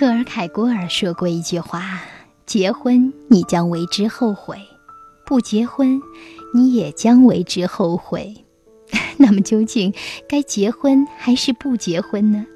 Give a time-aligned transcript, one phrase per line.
[0.00, 2.00] 克尔凯郭尔说过一句话
[2.46, 4.56] ：“结婚，你将为之后悔；
[5.26, 6.00] 不结婚，
[6.54, 8.34] 你也将为之后悔。
[9.20, 9.92] ”那么，究竟
[10.26, 12.46] 该结婚还是不结婚呢？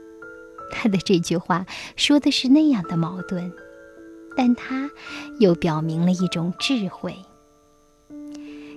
[0.73, 3.53] 他的这句话说的是那样的矛盾，
[4.35, 4.89] 但他
[5.39, 7.15] 又表明了一种智慧。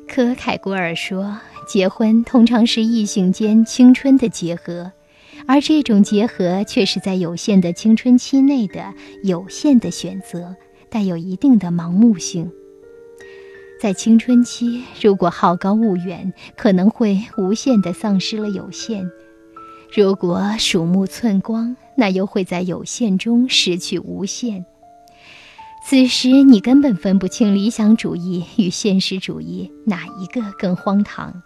[0.10, 4.92] 科凯郭尔说：“结婚通常是异性间青春的结合。”
[5.48, 8.93] 而这种结合却是在有限的青春期内的
[9.23, 10.55] 有限的选择，
[10.89, 12.51] 带有一定的盲目性。
[13.82, 19.05] 在青春期，如果好高骛远，可能会无限的丧失了有限；
[19.96, 24.66] 如果鼠目寸光，那又会在有限中失去无限。
[25.86, 31.41] 此时，你根本分不清理想主义与现实主义哪一个更荒唐。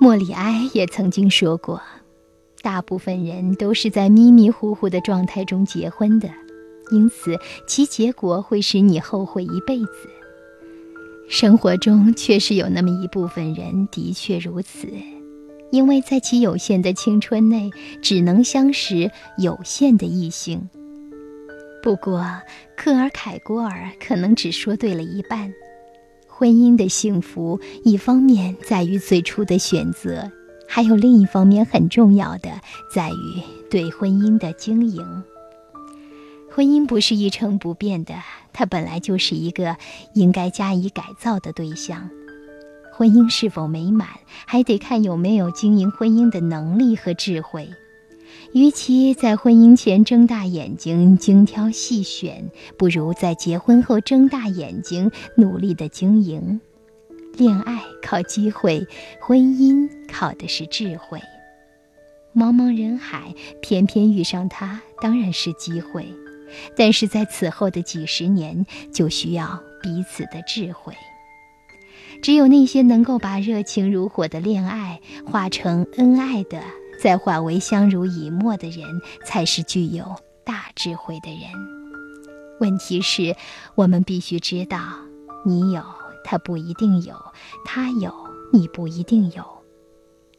[0.00, 1.80] 莫里埃也曾经说过。
[2.62, 6.28] 大部分人都是在迷迷糊糊的状态中结婚的，
[6.90, 10.08] 因此其结果会使你后悔一辈子。
[11.28, 14.88] 生活中确实有那么一部分人的确如此，
[15.70, 17.70] 因为在其有限的青春内，
[18.02, 20.68] 只能相识有限的异性。
[21.82, 22.26] 不过，
[22.76, 25.50] 克尔凯郭尔可能只说对了一半。
[26.26, 30.30] 婚姻的幸福，一方面在于最初的选择。
[30.72, 32.48] 还有另一方面很重要的，
[32.94, 35.04] 在于对婚姻的经营。
[36.48, 38.14] 婚姻不是一成不变的，
[38.52, 39.76] 它本来就是一个
[40.14, 42.08] 应该加以改造的对象。
[42.92, 44.08] 婚姻是否美满，
[44.46, 47.68] 还得看有没有经营婚姻的能力和智慧。
[48.52, 56.60] 与其在婚姻前睁大眼睛精挑细选，不如在结婚后睁大眼睛努力的经营。
[57.36, 58.84] 恋爱靠机会，
[59.20, 61.20] 婚姻靠的是智慧。
[62.34, 66.12] 茫茫人海，偏偏遇上他，当然是机会。
[66.76, 70.92] 但是在此后的几十年，就需要彼此的智慧。
[72.20, 76.60] 只有那些能够把热情如火的恋爱化成恩爱的，
[77.00, 78.84] 再化为相濡以沫的人，
[79.24, 81.42] 才是具有大智慧的人。
[82.58, 83.36] 问题是，
[83.76, 84.80] 我们必须知道，
[85.46, 85.99] 你有。
[86.24, 87.14] 他不一定有，
[87.64, 88.12] 他有，
[88.52, 89.44] 你不一定有。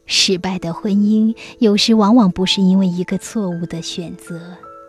[0.04, 4.40] 失败的婚姻有时往往不是因为一个错误的选择，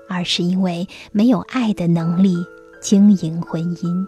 [0.10, 2.36] 而是因为没有爱的能力
[2.82, 4.08] 经营婚姻。